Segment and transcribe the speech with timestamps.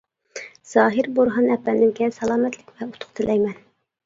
[0.69, 3.63] زاھىر بورھان ئەپەندىمگە سالامەتلىك ۋە ئۇتۇق تىلەيمەن.